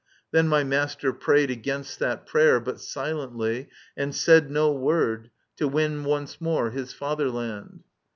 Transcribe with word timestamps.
Then 0.31 0.47
my 0.47 0.63
master 0.63 1.13
prayed 1.13 1.51
Against 1.51 1.99
that 1.99 2.25
prayer, 2.25 2.59
but 2.59 2.81
silently, 2.81 3.69
and 3.95 4.15
said 4.15 4.49
No 4.49 4.71
word, 4.73 5.29
to 5.57 5.67
win 5.67 6.03
once 6.03 6.41
more 6.41 6.71
his 6.71 6.91
fatherland. 6.91 7.83